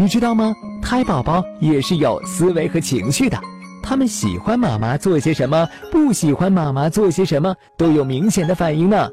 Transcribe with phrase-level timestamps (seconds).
[0.00, 0.56] 你知道吗？
[0.80, 3.38] 胎宝宝也是有思维和情绪的，
[3.82, 9.10] 他们喜欢妈妈做些什么，不喜欢妈妈做些什么，都有明显的反应呢。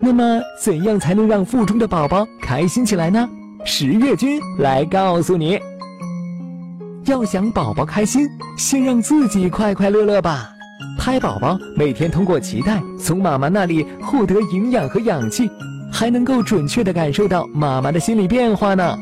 [0.00, 3.28] 那么，怎样才能让腹中的宝宝开心起来呢？
[3.64, 5.56] 十月君来告诉你。
[7.04, 10.50] 要想宝宝开心，先让自己快快乐乐吧。
[10.98, 15.48] 胎宝宝每天通过脐带从妈妈那里获得营养和氧气，
[15.92, 18.98] 还能够准确地感受到妈妈的心理变化呢。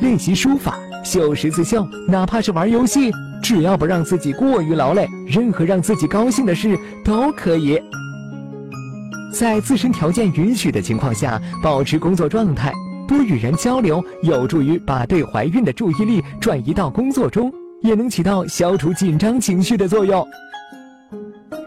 [0.00, 3.10] 练习书法、绣十字绣，哪怕是玩游戏，
[3.42, 7.80] 只要不让自己过于劳累，任何让自己高兴的事都可以。
[9.32, 12.72] 在自身条件允许的情况下，保持工作状态，
[13.06, 20.26] 多与人交流，有助于把对怀孕的注意力转移到工作中，也能起到消除紧张情绪的作用。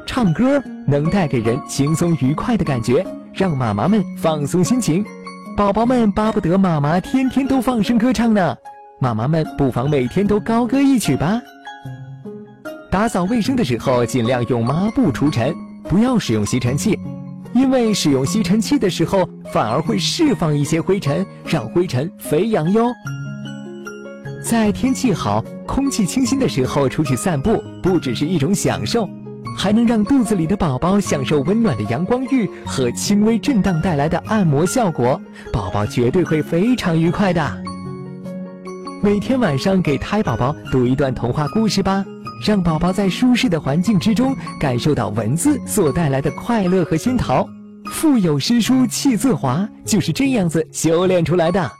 [0.08, 5.05] 唱歌能带给人轻松愉快的感觉，让妈妈们放松心情。
[5.55, 8.57] 宝宝们巴不得妈妈天天都放声歌唱呢，
[8.99, 11.39] 妈妈们不妨每天都高歌一曲吧。
[12.89, 16.97] 打扫卫生的时候，尽量用抹布除尘，不要使用吸尘器。
[17.53, 22.91] 因为使用吸尘器的时候，反而会释放一些灰尘，让灰尘飞扬哟。
[24.43, 29.07] 在天气好、空气清新的时候出去散步，不只是一种享受，
[29.57, 35.19] 还能让肚子里的宝宝享受温暖的阳光浴和轻微震荡带来的按摩效果，
[35.51, 37.63] 宝宝绝对会非常愉快的。
[39.01, 42.03] 每天晚上给胎宝宝读一段童话故事吧。
[42.45, 47.47] 让宝宝在舒适的环境之中感受到文字所带来的快乐和熏陶。
[47.85, 51.71] 腹有诗书气自华，就是这样子修炼出来的。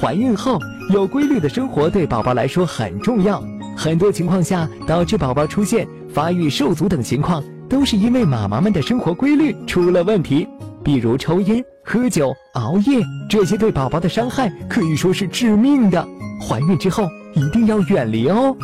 [0.00, 0.56] 怀孕后
[0.90, 3.42] 有规律的生活对宝宝来说很重要。
[3.78, 10.48] 很多情况下导致宝宝出现发育受阻等情况，都是因为妈妈们的生活规律出了问题。
[10.82, 13.00] 比如抽烟、喝酒、熬夜，
[13.30, 16.04] 这些对宝宝的伤害可以说是致命的。
[16.40, 18.56] 怀孕之后一定要远离哦。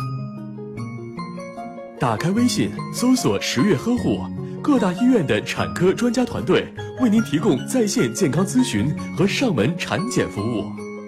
[1.97, 4.19] 打开微信，搜索“十月呵护”，
[4.61, 6.67] 各大医院的产科专家团队
[6.99, 10.65] 为您提供在线健康咨询和上门产检服务。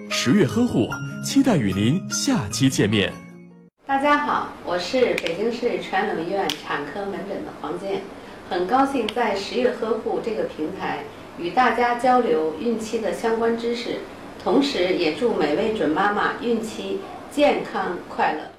[0.08, 0.88] 十月呵护，
[1.22, 3.12] 期待与您下期见面。
[3.88, 8.02] 大家好，我是北京市传统医院产科门诊的黄健，
[8.50, 11.04] 很高兴在十月呵护这个平台
[11.38, 14.00] 与大家交流孕期的相关知识，
[14.44, 17.00] 同时也祝每位准妈妈孕期
[17.30, 18.57] 健康快乐。